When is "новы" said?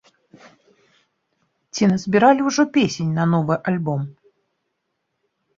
3.35-3.55